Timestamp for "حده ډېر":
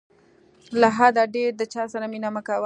0.97-1.49